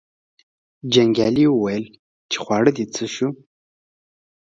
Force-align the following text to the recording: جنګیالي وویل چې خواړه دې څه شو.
جنګیالي 0.93 1.45
وویل 1.49 1.85
چې 2.31 2.37
خواړه 2.43 2.71
دې 2.77 2.85
څه 2.95 3.05
شو. 3.15 3.29